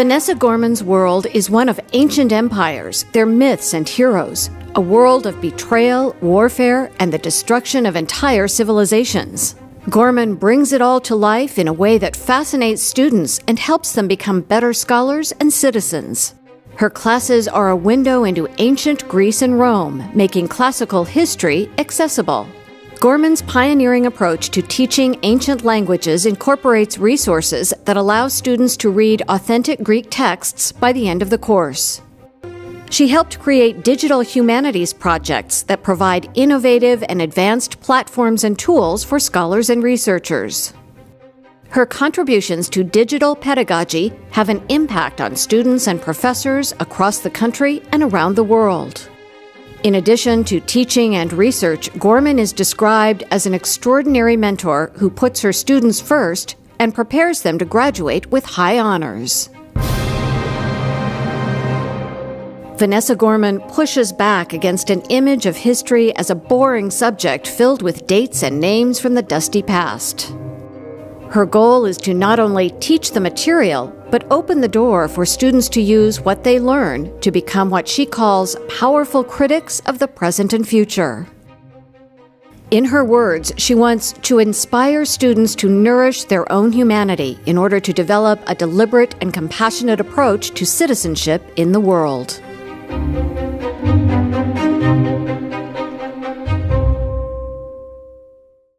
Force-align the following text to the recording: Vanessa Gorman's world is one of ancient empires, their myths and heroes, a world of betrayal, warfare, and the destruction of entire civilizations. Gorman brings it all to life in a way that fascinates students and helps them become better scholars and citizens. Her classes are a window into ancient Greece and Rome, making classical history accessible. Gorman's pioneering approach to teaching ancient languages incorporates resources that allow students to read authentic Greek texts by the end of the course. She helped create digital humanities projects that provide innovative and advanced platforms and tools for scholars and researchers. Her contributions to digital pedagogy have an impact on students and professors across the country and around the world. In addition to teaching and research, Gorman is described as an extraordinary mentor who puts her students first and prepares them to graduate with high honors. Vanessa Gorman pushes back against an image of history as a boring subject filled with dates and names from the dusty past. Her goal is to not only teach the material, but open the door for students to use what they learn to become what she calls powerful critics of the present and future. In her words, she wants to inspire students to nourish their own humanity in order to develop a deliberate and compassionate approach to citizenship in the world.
Vanessa 0.00 0.34
Gorman's 0.34 0.82
world 0.82 1.26
is 1.34 1.50
one 1.50 1.68
of 1.68 1.80
ancient 1.92 2.32
empires, 2.32 3.04
their 3.12 3.26
myths 3.26 3.74
and 3.74 3.88
heroes, 3.88 4.48
a 4.74 4.80
world 4.80 5.26
of 5.26 5.40
betrayal, 5.40 6.16
warfare, 6.20 6.90
and 7.00 7.12
the 7.12 7.18
destruction 7.18 7.84
of 7.84 7.96
entire 7.96 8.48
civilizations. 8.48 9.56
Gorman 9.88 10.36
brings 10.36 10.72
it 10.72 10.80
all 10.80 11.00
to 11.00 11.16
life 11.16 11.58
in 11.58 11.66
a 11.66 11.72
way 11.72 11.98
that 11.98 12.14
fascinates 12.14 12.82
students 12.82 13.40
and 13.48 13.58
helps 13.58 13.92
them 13.92 14.06
become 14.06 14.42
better 14.42 14.72
scholars 14.72 15.32
and 15.40 15.52
citizens. 15.52 16.34
Her 16.76 16.88
classes 16.88 17.48
are 17.48 17.70
a 17.70 17.76
window 17.76 18.24
into 18.24 18.48
ancient 18.58 19.06
Greece 19.08 19.42
and 19.42 19.58
Rome, 19.58 20.08
making 20.14 20.48
classical 20.48 21.04
history 21.04 21.68
accessible. 21.78 22.46
Gorman's 23.00 23.40
pioneering 23.40 24.04
approach 24.04 24.50
to 24.50 24.60
teaching 24.60 25.18
ancient 25.22 25.64
languages 25.64 26.26
incorporates 26.26 26.98
resources 26.98 27.72
that 27.86 27.96
allow 27.96 28.28
students 28.28 28.76
to 28.76 28.90
read 28.90 29.22
authentic 29.30 29.82
Greek 29.82 30.08
texts 30.10 30.70
by 30.70 30.92
the 30.92 31.08
end 31.08 31.22
of 31.22 31.30
the 31.30 31.38
course. 31.38 32.02
She 32.90 33.08
helped 33.08 33.40
create 33.40 33.84
digital 33.84 34.20
humanities 34.20 34.92
projects 34.92 35.62
that 35.62 35.82
provide 35.82 36.28
innovative 36.34 37.02
and 37.08 37.22
advanced 37.22 37.80
platforms 37.80 38.44
and 38.44 38.58
tools 38.58 39.02
for 39.02 39.18
scholars 39.18 39.70
and 39.70 39.82
researchers. 39.82 40.74
Her 41.70 41.86
contributions 41.86 42.68
to 42.68 42.84
digital 42.84 43.34
pedagogy 43.34 44.12
have 44.32 44.50
an 44.50 44.62
impact 44.68 45.22
on 45.22 45.36
students 45.36 45.86
and 45.86 46.02
professors 46.02 46.74
across 46.80 47.20
the 47.20 47.30
country 47.30 47.80
and 47.92 48.02
around 48.02 48.34
the 48.34 48.44
world. 48.44 49.08
In 49.82 49.94
addition 49.94 50.44
to 50.44 50.60
teaching 50.60 51.16
and 51.16 51.32
research, 51.32 51.90
Gorman 51.98 52.38
is 52.38 52.52
described 52.52 53.24
as 53.30 53.46
an 53.46 53.54
extraordinary 53.54 54.36
mentor 54.36 54.92
who 54.96 55.08
puts 55.08 55.40
her 55.40 55.54
students 55.54 56.02
first 56.02 56.56
and 56.78 56.94
prepares 56.94 57.40
them 57.40 57.58
to 57.58 57.64
graduate 57.64 58.30
with 58.30 58.44
high 58.44 58.78
honors. 58.78 59.48
Vanessa 62.76 63.16
Gorman 63.16 63.60
pushes 63.68 64.12
back 64.12 64.52
against 64.52 64.90
an 64.90 65.00
image 65.08 65.46
of 65.46 65.56
history 65.56 66.14
as 66.16 66.28
a 66.28 66.34
boring 66.34 66.90
subject 66.90 67.46
filled 67.46 67.80
with 67.80 68.06
dates 68.06 68.42
and 68.42 68.60
names 68.60 69.00
from 69.00 69.14
the 69.14 69.22
dusty 69.22 69.62
past. 69.62 70.34
Her 71.30 71.46
goal 71.46 71.84
is 71.84 71.96
to 71.98 72.12
not 72.12 72.40
only 72.40 72.70
teach 72.80 73.12
the 73.12 73.20
material, 73.20 73.94
but 74.10 74.26
open 74.32 74.60
the 74.60 74.66
door 74.66 75.06
for 75.06 75.24
students 75.24 75.68
to 75.68 75.80
use 75.80 76.20
what 76.20 76.42
they 76.42 76.58
learn 76.58 77.20
to 77.20 77.30
become 77.30 77.70
what 77.70 77.86
she 77.86 78.04
calls 78.04 78.56
powerful 78.68 79.22
critics 79.22 79.78
of 79.86 80.00
the 80.00 80.08
present 80.08 80.52
and 80.52 80.66
future. 80.66 81.28
In 82.72 82.84
her 82.84 83.04
words, 83.04 83.52
she 83.58 83.76
wants 83.76 84.12
to 84.22 84.40
inspire 84.40 85.04
students 85.04 85.54
to 85.56 85.68
nourish 85.68 86.24
their 86.24 86.50
own 86.50 86.72
humanity 86.72 87.38
in 87.46 87.56
order 87.56 87.78
to 87.78 87.92
develop 87.92 88.40
a 88.48 88.54
deliberate 88.56 89.14
and 89.20 89.32
compassionate 89.32 90.00
approach 90.00 90.50
to 90.50 90.66
citizenship 90.66 91.42
in 91.54 91.70
the 91.70 91.80
world. 91.80 92.40